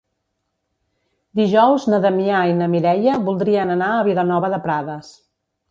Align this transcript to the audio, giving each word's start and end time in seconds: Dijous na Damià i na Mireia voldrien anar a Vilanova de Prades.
Dijous 1.41 1.85
na 1.95 2.01
Damià 2.07 2.41
i 2.53 2.57
na 2.63 2.71
Mireia 2.75 3.21
voldrien 3.29 3.77
anar 3.79 3.95
a 4.01 4.05
Vilanova 4.13 4.53
de 4.57 4.65
Prades. 4.69 5.17